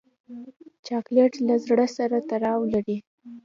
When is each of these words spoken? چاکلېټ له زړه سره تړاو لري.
چاکلېټ 0.85 1.33
له 1.47 1.55
زړه 1.65 1.87
سره 1.97 2.17
تړاو 2.29 2.59
لري. 2.73 2.97